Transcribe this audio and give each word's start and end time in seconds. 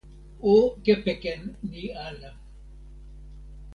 o 0.41 0.53
kepeken 0.83 1.41
ni 1.69 1.85
ala! 2.07 2.31